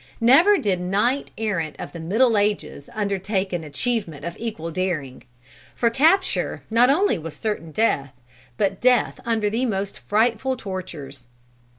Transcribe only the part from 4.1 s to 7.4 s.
of equal daring; for capture not only was